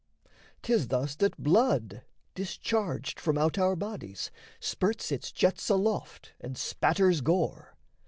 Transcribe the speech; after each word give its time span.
'Tis 0.63 0.87
thus 0.87 1.13
that 1.15 1.37
blood, 1.37 2.01
discharged 2.33 3.19
From 3.19 3.37
out 3.37 3.59
our 3.59 3.75
bodies, 3.75 4.31
spurts 4.59 5.11
its 5.11 5.31
jets 5.31 5.69
aloft 5.69 6.33
And 6.41 6.57
spatters 6.57 7.21
gore. 7.21 7.75